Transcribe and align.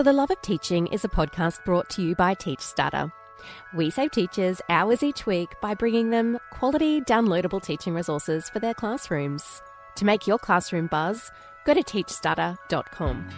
For 0.00 0.04
the 0.04 0.14
Love 0.14 0.30
of 0.30 0.40
Teaching 0.40 0.86
is 0.86 1.04
a 1.04 1.10
podcast 1.10 1.62
brought 1.66 1.90
to 1.90 2.00
you 2.00 2.14
by 2.14 2.34
TeachStarter. 2.34 3.12
We 3.74 3.90
save 3.90 4.12
teachers 4.12 4.62
hours 4.70 5.02
each 5.02 5.26
week 5.26 5.50
by 5.60 5.74
bringing 5.74 6.08
them 6.08 6.38
quality 6.48 7.02
downloadable 7.02 7.62
teaching 7.62 7.92
resources 7.92 8.48
for 8.48 8.60
their 8.60 8.72
classrooms. 8.72 9.60
To 9.96 10.06
make 10.06 10.26
your 10.26 10.38
classroom 10.38 10.86
buzz, 10.86 11.30
go 11.66 11.74
to 11.74 11.82
teachstarter.com. 11.82 13.28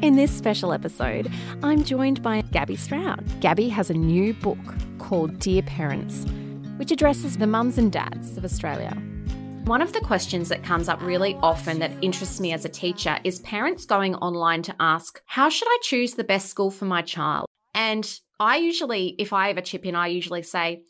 In 0.00 0.16
this 0.16 0.34
special 0.34 0.72
episode, 0.72 1.30
I'm 1.62 1.84
joined 1.84 2.22
by 2.22 2.40
Gabby 2.40 2.76
Stroud. 2.76 3.22
Gabby 3.40 3.68
has 3.68 3.90
a 3.90 3.94
new 3.94 4.32
book 4.32 4.56
called 4.96 5.38
Dear 5.40 5.60
Parents, 5.60 6.24
which 6.78 6.90
addresses 6.90 7.36
the 7.36 7.46
mums 7.46 7.76
and 7.76 7.92
dads 7.92 8.38
of 8.38 8.46
Australia. 8.46 8.96
One 9.66 9.82
of 9.82 9.92
the 9.92 10.00
questions 10.00 10.48
that 10.50 10.62
comes 10.62 10.88
up 10.88 11.02
really 11.02 11.36
often 11.42 11.80
that 11.80 11.90
interests 12.00 12.38
me 12.38 12.52
as 12.52 12.64
a 12.64 12.68
teacher 12.68 13.18
is 13.24 13.40
parents 13.40 13.84
going 13.84 14.14
online 14.14 14.62
to 14.62 14.76
ask, 14.78 15.20
How 15.26 15.48
should 15.48 15.66
I 15.66 15.78
choose 15.82 16.14
the 16.14 16.22
best 16.22 16.48
school 16.48 16.70
for 16.70 16.84
my 16.84 17.02
child? 17.02 17.46
And 17.74 18.08
I 18.38 18.58
usually, 18.58 19.16
if 19.18 19.32
I 19.32 19.50
ever 19.50 19.60
chip 19.60 19.84
in, 19.84 19.96
I 19.96 20.06
usually 20.06 20.44
say, 20.44 20.82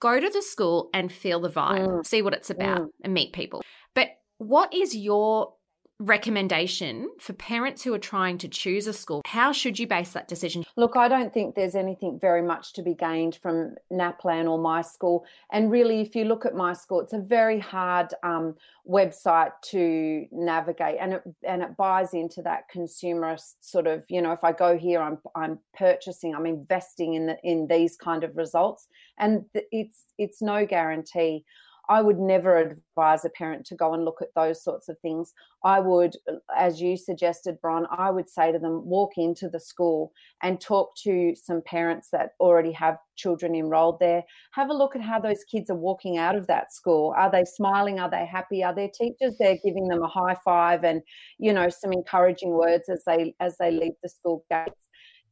Go 0.00 0.18
to 0.18 0.28
the 0.28 0.42
school 0.42 0.90
and 0.92 1.12
feel 1.12 1.38
the 1.38 1.48
vibe, 1.48 1.86
mm. 1.86 2.04
see 2.04 2.20
what 2.20 2.34
it's 2.34 2.50
about, 2.50 2.80
mm. 2.80 2.88
and 3.04 3.14
meet 3.14 3.32
people. 3.32 3.62
But 3.94 4.08
what 4.38 4.74
is 4.74 4.96
your 4.96 5.52
recommendation 5.98 7.08
for 7.18 7.32
parents 7.32 7.82
who 7.82 7.94
are 7.94 7.98
trying 7.98 8.38
to 8.38 8.48
choose 8.48 8.86
a 8.86 8.92
school? 8.92 9.22
How 9.24 9.52
should 9.52 9.78
you 9.78 9.86
base 9.86 10.10
that 10.12 10.28
decision? 10.28 10.64
Look, 10.76 10.96
I 10.96 11.08
don't 11.08 11.32
think 11.32 11.54
there's 11.54 11.74
anything 11.74 12.18
very 12.20 12.42
much 12.42 12.74
to 12.74 12.82
be 12.82 12.94
gained 12.94 13.36
from 13.36 13.76
NAPLAN 13.90 14.48
or 14.48 14.58
My 14.58 14.82
School. 14.82 15.24
And 15.50 15.70
really, 15.70 16.00
if 16.00 16.14
you 16.14 16.24
look 16.24 16.44
at 16.44 16.54
My 16.54 16.74
School, 16.74 17.00
it's 17.00 17.14
a 17.14 17.18
very 17.18 17.58
hard 17.58 18.12
um, 18.22 18.56
website 18.88 19.52
to 19.70 20.26
navigate, 20.30 20.98
and 21.00 21.14
it 21.14 21.22
and 21.46 21.62
it 21.62 21.76
buys 21.76 22.14
into 22.14 22.42
that 22.42 22.64
consumerist 22.74 23.54
sort 23.60 23.86
of, 23.86 24.04
you 24.08 24.20
know, 24.20 24.32
if 24.32 24.44
I 24.44 24.52
go 24.52 24.76
here, 24.76 25.00
I'm 25.00 25.18
I'm 25.34 25.58
purchasing, 25.76 26.34
I'm 26.34 26.46
investing 26.46 27.14
in 27.14 27.26
the, 27.26 27.38
in 27.42 27.66
these 27.68 27.96
kind 27.96 28.22
of 28.22 28.36
results, 28.36 28.88
and 29.18 29.44
it's 29.54 30.04
it's 30.18 30.42
no 30.42 30.66
guarantee. 30.66 31.44
I 31.88 32.02
would 32.02 32.18
never 32.18 32.58
advise 32.58 33.24
a 33.24 33.30
parent 33.30 33.64
to 33.66 33.74
go 33.74 33.94
and 33.94 34.04
look 34.04 34.20
at 34.20 34.34
those 34.34 34.62
sorts 34.62 34.88
of 34.88 34.98
things. 35.00 35.32
I 35.64 35.80
would, 35.80 36.16
as 36.56 36.80
you 36.80 36.96
suggested, 36.96 37.60
Bron, 37.60 37.86
I 37.90 38.10
would 38.10 38.28
say 38.28 38.52
to 38.52 38.58
them, 38.58 38.86
walk 38.86 39.12
into 39.16 39.48
the 39.48 39.60
school 39.60 40.12
and 40.42 40.60
talk 40.60 40.96
to 41.04 41.34
some 41.34 41.62
parents 41.62 42.08
that 42.10 42.30
already 42.40 42.72
have 42.72 42.98
children 43.16 43.54
enrolled 43.54 43.98
there. 44.00 44.22
Have 44.52 44.70
a 44.70 44.74
look 44.74 44.96
at 44.96 45.02
how 45.02 45.18
those 45.18 45.44
kids 45.44 45.70
are 45.70 45.76
walking 45.76 46.18
out 46.18 46.36
of 46.36 46.46
that 46.46 46.72
school. 46.72 47.14
Are 47.16 47.30
they 47.30 47.44
smiling? 47.44 47.98
Are 47.98 48.10
they 48.10 48.26
happy? 48.26 48.62
Are 48.62 48.74
their 48.74 48.90
teachers 48.90 49.36
there 49.38 49.56
giving 49.64 49.88
them 49.88 50.02
a 50.02 50.08
high 50.08 50.36
five 50.44 50.84
and, 50.84 51.02
you 51.38 51.52
know, 51.52 51.68
some 51.68 51.92
encouraging 51.92 52.50
words 52.50 52.88
as 52.88 53.02
they 53.06 53.34
as 53.40 53.56
they 53.58 53.70
leave 53.70 53.94
the 54.02 54.08
school 54.08 54.44
gates? 54.50 54.85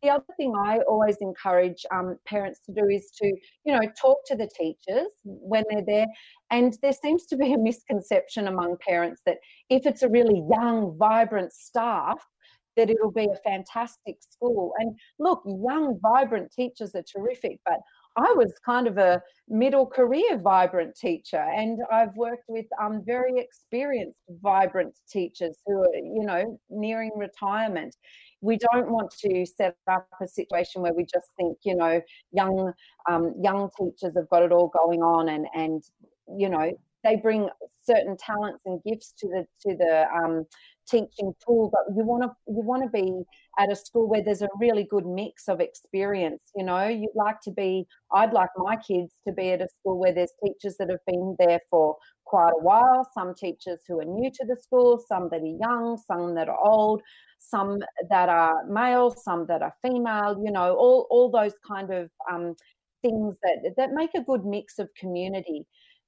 The 0.04 0.10
other 0.10 0.24
thing 0.36 0.52
I 0.54 0.80
always 0.86 1.16
encourage 1.22 1.86
um, 1.90 2.18
parents 2.26 2.60
to 2.66 2.72
do 2.72 2.86
is 2.88 3.10
to, 3.22 3.26
you 3.64 3.72
know, 3.72 3.80
talk 4.00 4.18
to 4.26 4.36
the 4.36 4.48
teachers 4.54 5.08
when 5.24 5.64
they're 5.70 5.84
there. 5.84 6.06
And 6.50 6.76
there 6.82 6.92
seems 6.92 7.24
to 7.26 7.36
be 7.36 7.54
a 7.54 7.58
misconception 7.58 8.46
among 8.46 8.76
parents 8.86 9.22
that 9.24 9.38
if 9.70 9.86
it's 9.86 10.02
a 10.02 10.08
really 10.08 10.44
young, 10.50 10.94
vibrant 10.98 11.54
staff, 11.54 12.22
that 12.76 12.90
it'll 12.90 13.12
be 13.12 13.28
a 13.32 13.48
fantastic 13.48 14.16
school. 14.20 14.74
And 14.78 14.94
look, 15.18 15.42
young, 15.46 15.98
vibrant 16.02 16.52
teachers 16.52 16.94
are 16.94 17.04
terrific, 17.04 17.60
but 17.64 17.78
I 18.16 18.32
was 18.32 18.52
kind 18.64 18.86
of 18.86 18.96
a 18.98 19.20
middle 19.48 19.86
career 19.86 20.38
vibrant 20.38 20.96
teacher, 20.96 21.44
and 21.56 21.80
I've 21.90 22.14
worked 22.16 22.44
with 22.48 22.66
um, 22.80 23.02
very 23.04 23.38
experienced, 23.38 24.20
vibrant 24.40 24.94
teachers 25.10 25.58
who 25.66 25.80
are, 25.80 25.94
you 25.96 26.24
know, 26.24 26.60
nearing 26.70 27.10
retirement. 27.16 27.96
We 28.40 28.58
don't 28.72 28.90
want 28.90 29.10
to 29.24 29.44
set 29.44 29.76
up 29.90 30.06
a 30.22 30.28
situation 30.28 30.82
where 30.82 30.94
we 30.94 31.04
just 31.04 31.28
think, 31.36 31.58
you 31.64 31.74
know, 31.74 32.00
young 32.32 32.72
um, 33.10 33.34
young 33.42 33.70
teachers 33.76 34.14
have 34.16 34.28
got 34.30 34.42
it 34.42 34.52
all 34.52 34.68
going 34.68 35.02
on, 35.02 35.28
and 35.30 35.46
and 35.54 35.82
you 36.38 36.48
know 36.48 36.70
they 37.02 37.16
bring 37.16 37.48
certain 37.82 38.16
talents 38.16 38.62
and 38.64 38.80
gifts 38.84 39.12
to 39.18 39.28
the 39.28 39.44
to 39.62 39.76
the 39.76 40.06
um, 40.14 40.44
teaching 40.88 41.32
tool 41.44 41.70
but 41.72 41.94
you 41.96 42.04
want 42.04 42.22
to 42.22 42.28
you 42.46 42.62
want 42.62 42.82
to 42.82 42.88
be 42.88 43.22
at 43.58 43.72
a 43.72 43.76
school 43.76 44.08
where 44.08 44.22
there's 44.22 44.42
a 44.42 44.48
really 44.58 44.84
good 44.90 45.06
mix 45.06 45.48
of 45.48 45.60
experience 45.60 46.42
you 46.54 46.64
know 46.64 46.86
you'd 46.86 47.10
like 47.14 47.40
to 47.40 47.50
be 47.50 47.86
i'd 48.14 48.32
like 48.32 48.50
my 48.56 48.76
kids 48.76 49.14
to 49.26 49.32
be 49.32 49.50
at 49.50 49.60
a 49.60 49.68
school 49.68 49.98
where 49.98 50.12
there's 50.12 50.32
teachers 50.44 50.76
that 50.78 50.90
have 50.90 51.04
been 51.06 51.36
there 51.38 51.60
for 51.70 51.96
quite 52.24 52.50
a 52.50 52.62
while 52.62 53.08
some 53.14 53.34
teachers 53.34 53.80
who 53.86 54.00
are 54.00 54.04
new 54.04 54.30
to 54.30 54.44
the 54.46 54.56
school 54.56 55.02
some 55.08 55.28
that 55.30 55.40
are 55.40 55.56
young 55.60 55.98
some 56.06 56.34
that 56.34 56.48
are 56.48 56.58
old 56.64 57.02
some 57.44 57.78
that 58.08 58.28
are 58.28 58.64
male, 58.66 59.10
some 59.10 59.46
that 59.46 59.62
are 59.62 59.74
female, 59.82 60.40
you 60.44 60.50
know, 60.50 60.74
all, 60.74 61.06
all 61.10 61.30
those 61.30 61.52
kind 61.66 61.92
of 61.92 62.10
um, 62.32 62.54
things 63.02 63.36
that, 63.42 63.74
that 63.76 63.90
make 63.92 64.10
a 64.16 64.22
good 64.22 64.44
mix 64.44 64.78
of 64.78 64.88
community. 64.98 65.66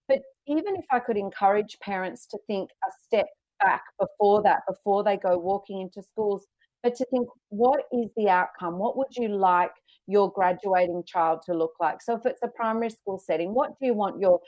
But 0.09 0.21
even 0.47 0.77
if 0.77 0.85
I 0.91 1.01
could 1.01 1.17
encourage 1.17 1.79
parents 1.81 2.27
to 2.29 2.39
think 2.47 2.71
a 2.71 2.91
step 3.05 3.27
back 3.61 3.83
before 3.99 4.43
that, 4.43 4.61
before 4.69 5.05
they 5.05 5.17
go 5.17 5.39
walking 5.39 5.81
into 5.81 6.03
schools, 6.03 6.47
but 6.83 6.95
to 6.97 7.07
think, 7.07 7.29
what 7.49 7.81
is 7.93 8.13
the 8.17 8.29
outcome? 8.29 8.79
What 8.79 8.97
would 8.97 9.17
you 9.17 9.29
like 9.29 9.73
your 10.07 10.31
graduating 10.31 11.03
child 11.07 11.41
to 11.47 11.55
look 11.55 11.73
like? 11.81 12.01
So 12.01 12.15
if 12.15 12.25
it's 12.27 12.43
a 12.43 12.49
primary 12.49 12.91
school 12.91 13.19
setting, 13.19 13.55
what 13.55 13.71
do 13.81 13.87
you 13.87 13.95
want 13.95 14.21
your 14.21 14.41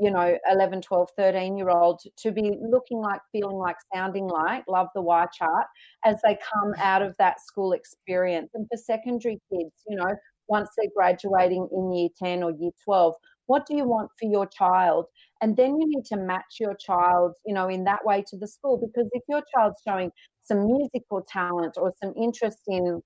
you 0.00 0.10
know 0.10 0.36
11 0.50 0.82
12 0.82 1.08
13 1.16 1.56
year 1.56 1.70
old 1.70 2.00
to 2.18 2.30
be 2.30 2.52
looking 2.60 2.98
like 2.98 3.20
feeling 3.32 3.56
like 3.56 3.76
sounding 3.94 4.26
like 4.26 4.62
love 4.68 4.88
the 4.94 5.00
y 5.00 5.26
chart 5.36 5.66
as 6.04 6.16
they 6.22 6.36
come 6.52 6.74
out 6.78 7.02
of 7.02 7.14
that 7.18 7.40
school 7.40 7.72
experience 7.72 8.50
and 8.54 8.66
for 8.70 8.76
secondary 8.76 9.40
kids 9.50 9.72
you 9.88 9.96
know 9.96 10.14
once 10.48 10.68
they're 10.76 10.90
graduating 10.94 11.66
in 11.72 11.92
year 11.92 12.08
10 12.18 12.42
or 12.42 12.52
year 12.52 12.70
12 12.84 13.14
what 13.46 13.66
do 13.66 13.74
you 13.74 13.84
want 13.84 14.10
for 14.18 14.28
your 14.30 14.46
child 14.46 15.06
and 15.42 15.56
then 15.56 15.78
you 15.78 15.86
need 15.86 16.04
to 16.04 16.16
match 16.16 16.56
your 16.60 16.74
child 16.74 17.32
you 17.44 17.54
know 17.54 17.68
in 17.68 17.84
that 17.84 18.04
way 18.04 18.24
to 18.26 18.36
the 18.36 18.46
school 18.46 18.78
because 18.78 19.08
if 19.12 19.22
your 19.28 19.42
child's 19.54 19.80
showing 19.86 20.10
some 20.42 20.64
musical 20.66 21.24
talent 21.28 21.74
or 21.76 21.92
some 22.00 22.12
interest 22.16 22.60
in 22.68 23.02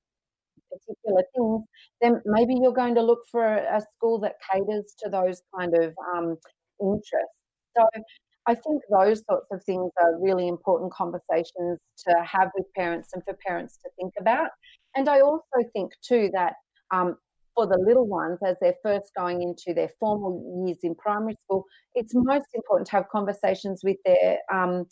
particular 0.70 1.22
things, 1.34 1.64
then 2.00 2.20
maybe 2.24 2.54
you're 2.60 2.72
going 2.72 2.94
to 2.94 3.02
look 3.02 3.20
for 3.30 3.44
a 3.44 3.80
school 3.96 4.18
that 4.20 4.34
caters 4.50 4.94
to 5.02 5.10
those 5.10 5.42
kind 5.56 5.74
of 5.74 5.94
um, 6.14 6.36
interest. 6.80 7.34
So 7.76 7.86
I 8.46 8.54
think 8.54 8.82
those 8.90 9.22
sorts 9.28 9.46
of 9.52 9.62
things 9.64 9.90
are 10.00 10.20
really 10.20 10.48
important 10.48 10.92
conversations 10.92 11.78
to 12.08 12.24
have 12.24 12.50
with 12.56 12.66
parents 12.76 13.10
and 13.14 13.22
for 13.24 13.36
parents 13.46 13.78
to 13.82 13.90
think 13.98 14.12
about. 14.18 14.50
And 14.96 15.08
I 15.08 15.20
also 15.20 15.44
think 15.72 15.92
too 16.02 16.30
that 16.32 16.54
um, 16.90 17.16
for 17.60 17.66
the 17.66 17.78
little 17.86 18.06
ones, 18.06 18.38
as 18.46 18.56
they're 18.60 18.74
first 18.82 19.12
going 19.14 19.42
into 19.42 19.74
their 19.74 19.90
formal 20.00 20.64
years 20.66 20.78
in 20.82 20.94
primary 20.94 21.34
school, 21.44 21.66
it's 21.94 22.12
most 22.14 22.46
important 22.54 22.86
to 22.86 22.92
have 22.92 23.04
conversations 23.12 23.82
with 23.84 23.98
their 24.06 24.38
um, 24.50 24.86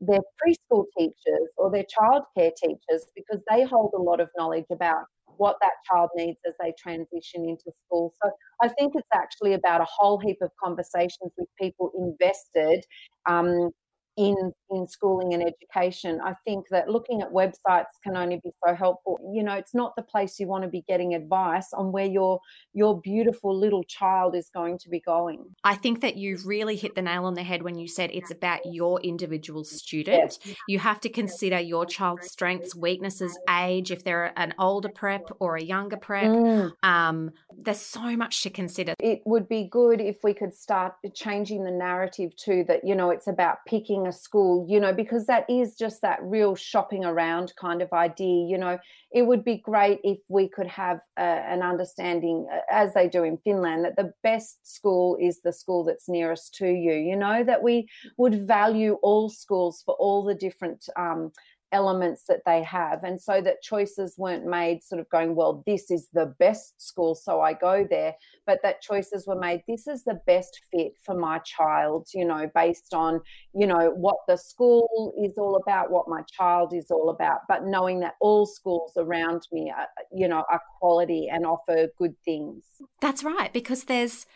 their 0.00 0.20
preschool 0.40 0.84
teachers 0.98 1.48
or 1.58 1.70
their 1.70 1.84
childcare 1.84 2.50
teachers 2.56 3.04
because 3.14 3.42
they 3.50 3.62
hold 3.62 3.92
a 3.94 4.00
lot 4.00 4.20
of 4.20 4.28
knowledge 4.38 4.64
about 4.72 5.04
what 5.36 5.56
that 5.60 5.72
child 5.90 6.08
needs 6.16 6.38
as 6.48 6.54
they 6.62 6.72
transition 6.78 7.46
into 7.46 7.70
school. 7.84 8.14
So 8.22 8.30
I 8.62 8.68
think 8.68 8.94
it's 8.96 9.08
actually 9.12 9.52
about 9.52 9.82
a 9.82 9.86
whole 9.88 10.18
heap 10.18 10.38
of 10.40 10.50
conversations 10.62 11.32
with 11.36 11.48
people 11.60 11.90
invested 11.94 12.84
um, 13.26 13.70
in 14.16 14.52
in 14.70 14.86
schooling 14.86 15.34
and 15.34 15.42
education 15.42 16.20
i 16.22 16.32
think 16.44 16.66
that 16.70 16.88
looking 16.88 17.22
at 17.22 17.30
websites 17.32 17.94
can 18.02 18.16
only 18.16 18.40
be 18.42 18.50
so 18.66 18.74
helpful. 18.74 19.18
You 19.32 19.42
know 19.42 19.54
it's 19.54 19.74
not 19.74 19.96
the 19.96 20.02
place 20.02 20.38
you 20.38 20.46
want 20.46 20.64
to 20.64 20.68
be 20.68 20.82
getting 20.86 21.14
advice 21.14 21.72
on 21.72 21.92
where 21.92 22.06
your 22.06 22.40
your 22.72 23.00
beautiful 23.00 23.56
little 23.56 23.84
child 23.84 24.34
is 24.34 24.50
going 24.50 24.78
to 24.78 24.88
be 24.88 25.00
going. 25.00 25.44
I 25.62 25.74
think 25.74 26.00
that 26.02 26.16
you 26.16 26.38
really 26.44 26.76
hit 26.76 26.94
the 26.94 27.02
nail 27.02 27.24
on 27.24 27.34
the 27.34 27.42
head 27.42 27.62
when 27.62 27.78
you 27.78 27.88
said 27.88 28.10
it's 28.12 28.30
about 28.30 28.60
your 28.64 29.00
individual 29.00 29.64
student. 29.64 30.38
Yes. 30.44 30.56
you 30.68 30.78
have 30.78 31.00
to 31.00 31.08
consider 31.08 31.58
your 31.58 31.86
child's 31.86 32.30
strengths 32.30 32.74
weaknesses 32.74 33.38
age 33.50 33.90
if 33.90 34.04
they're 34.04 34.32
an 34.36 34.54
older 34.58 34.88
prep 34.88 35.30
or 35.40 35.56
a 35.56 35.62
younger 35.62 35.96
prep. 35.96 36.24
Mm. 36.24 36.72
um, 36.82 37.30
there's 37.56 37.80
so 37.80 38.16
much 38.16 38.42
to 38.42 38.50
consider. 38.50 38.94
It 38.98 39.22
would 39.24 39.48
be 39.48 39.68
good 39.70 40.00
if 40.00 40.18
we 40.24 40.34
could 40.34 40.54
start 40.54 40.94
changing 41.14 41.64
the 41.64 41.70
narrative 41.70 42.34
too 42.36 42.64
that 42.68 42.84
you 42.84 42.94
know 42.94 43.10
it's 43.10 43.26
about 43.26 43.58
picking 43.66 44.03
a 44.06 44.12
school, 44.12 44.66
you 44.68 44.80
know, 44.80 44.92
because 44.92 45.26
that 45.26 45.48
is 45.48 45.76
just 45.76 46.02
that 46.02 46.18
real 46.22 46.54
shopping 46.54 47.04
around 47.04 47.52
kind 47.60 47.82
of 47.82 47.92
idea. 47.92 48.46
You 48.48 48.58
know, 48.58 48.78
it 49.12 49.22
would 49.22 49.44
be 49.44 49.58
great 49.58 50.00
if 50.04 50.18
we 50.28 50.48
could 50.48 50.66
have 50.66 51.00
a, 51.16 51.22
an 51.22 51.62
understanding, 51.62 52.46
uh, 52.52 52.60
as 52.70 52.94
they 52.94 53.08
do 53.08 53.22
in 53.24 53.38
Finland, 53.38 53.84
that 53.84 53.96
the 53.96 54.12
best 54.22 54.66
school 54.66 55.16
is 55.20 55.40
the 55.40 55.52
school 55.52 55.84
that's 55.84 56.08
nearest 56.08 56.54
to 56.56 56.66
you, 56.66 56.94
you 56.94 57.16
know, 57.16 57.44
that 57.44 57.62
we 57.62 57.88
would 58.16 58.46
value 58.46 58.94
all 59.02 59.28
schools 59.28 59.82
for 59.84 59.94
all 59.94 60.24
the 60.24 60.34
different. 60.34 60.88
Um, 60.96 61.32
elements 61.74 62.24
that 62.28 62.40
they 62.46 62.62
have. 62.62 63.04
And 63.04 63.20
so 63.20 63.42
that 63.42 63.60
choices 63.62 64.14
weren't 64.16 64.46
made 64.46 64.82
sort 64.82 65.00
of 65.00 65.08
going 65.10 65.34
well 65.34 65.62
this 65.66 65.90
is 65.90 66.08
the 66.12 66.34
best 66.38 66.80
school 66.80 67.14
so 67.14 67.40
i 67.40 67.52
go 67.52 67.86
there 67.88 68.14
but 68.46 68.58
that 68.62 68.80
choices 68.80 69.26
were 69.26 69.38
made 69.38 69.62
this 69.66 69.86
is 69.86 70.04
the 70.04 70.20
best 70.26 70.60
fit 70.70 70.92
for 71.04 71.14
my 71.14 71.38
child 71.38 72.06
you 72.14 72.24
know 72.24 72.50
based 72.54 72.94
on 72.94 73.20
you 73.54 73.66
know 73.66 73.90
what 73.96 74.16
the 74.28 74.36
school 74.36 75.12
is 75.22 75.38
all 75.38 75.56
about 75.56 75.90
what 75.90 76.08
my 76.08 76.22
child 76.22 76.72
is 76.72 76.90
all 76.90 77.10
about 77.10 77.40
but 77.48 77.64
knowing 77.64 78.00
that 78.00 78.14
all 78.20 78.46
schools 78.46 78.92
around 78.96 79.42
me 79.52 79.72
are, 79.76 79.88
you 80.12 80.28
know 80.28 80.44
are 80.50 80.60
quality 80.80 81.28
and 81.32 81.46
offer 81.46 81.88
good 81.98 82.14
things. 82.24 82.64
That's 83.00 83.24
right 83.24 83.52
because 83.52 83.84
there's 83.84 84.26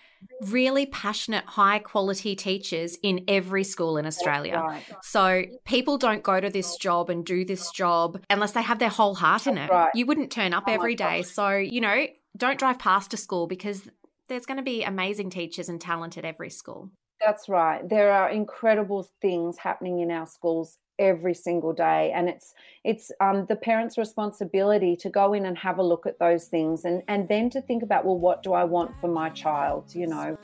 really 0.43 0.87
passionate, 0.87 1.45
high 1.45 1.79
quality 1.79 2.37
teachers 2.37 2.97
in 3.03 3.25
every 3.29 3.65
school 3.65 3.97
in 3.97 4.07
Australia. 4.07 4.61
Right. 4.61 4.83
So 5.03 5.45
people 5.65 5.99
don't 5.99 6.23
go 6.23 6.41
to 6.41 6.51
this 6.51 6.77
job 6.77 7.11
and 7.11 7.25
do 7.25 7.45
this 7.45 7.71
job 7.71 8.21
unless 8.31 8.53
they 8.53 8.63
have 8.63 8.79
their 8.79 8.89
whole 8.89 9.15
heart 9.15 9.47
in 9.47 9.59
it. 9.59 9.71
Right. 9.71 9.91
You 9.95 10.07
wouldn't 10.07 10.31
turn 10.31 10.55
up 10.55 10.65
oh 10.67 10.73
every 10.73 10.95
day. 10.95 11.23
So, 11.23 11.57
you 11.57 11.81
know, 11.81 12.07
don't 12.37 12.59
drive 12.59 12.79
past 12.79 13.15
a 13.15 13.17
school 13.17 13.47
because 13.47 13.89
there's 14.29 14.47
going 14.47 14.59
to 14.59 14.63
be 14.63 14.83
amazing 14.83 15.31
teachers 15.31 15.69
and 15.69 15.81
talent 15.81 16.19
at 16.19 16.25
every 16.25 16.51
school. 16.51 16.91
That's 17.25 17.49
right. 17.49 17.87
There 17.89 18.13
are 18.13 18.31
incredible 18.31 19.09
things 19.21 19.59
happening 19.59 20.01
in 20.01 20.11
our 20.11 20.27
schools 20.27 20.79
every 20.99 21.35
single 21.35 21.73
day 21.73 22.13
and 22.15 22.29
it's 22.29 22.55
it's 22.85 23.13
um, 23.21 23.47
the 23.49 23.57
parents 23.57 23.97
responsibility 23.97 24.97
to 24.97 25.09
go 25.09 25.33
in 25.33 25.47
and 25.47 25.57
have 25.57 25.79
a 25.79 25.83
look 25.83 26.07
at 26.07 26.19
those 26.19 26.47
things 26.47 26.85
and 26.85 27.03
and 27.07 27.29
then 27.29 27.49
to 27.49 27.61
think 27.63 27.83
about 27.83 28.05
well 28.05 28.19
what 28.19 28.43
do 28.43 28.53
i 28.53 28.65
want 28.65 28.95
for 29.01 29.09
my 29.09 29.31
child 29.31 29.95
you 29.95 30.07
know 30.07 30.37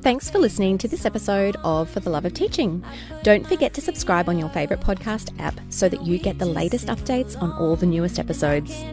Thanks 0.00 0.30
for 0.30 0.38
listening 0.38 0.78
to 0.78 0.88
this 0.88 1.04
episode 1.04 1.56
of 1.64 1.90
For 1.90 1.98
the 1.98 2.08
Love 2.08 2.24
of 2.24 2.32
Teaching. 2.32 2.84
Don't 3.24 3.46
forget 3.46 3.74
to 3.74 3.80
subscribe 3.80 4.28
on 4.28 4.38
your 4.38 4.48
favourite 4.48 4.82
podcast 4.82 5.38
app 5.40 5.58
so 5.70 5.88
that 5.88 6.02
you 6.02 6.18
get 6.18 6.38
the 6.38 6.46
latest 6.46 6.86
updates 6.86 7.40
on 7.42 7.52
all 7.52 7.74
the 7.74 7.84
newest 7.84 8.18
episodes. 8.18 8.84